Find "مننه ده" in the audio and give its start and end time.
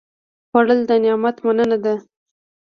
1.45-1.95